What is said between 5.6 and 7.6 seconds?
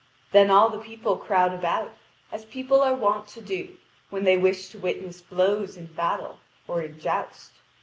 in battle or in joust.